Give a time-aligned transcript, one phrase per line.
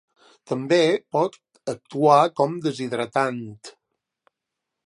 [0.51, 0.79] També
[1.17, 1.37] pot
[1.75, 3.41] actuar com deshidratant.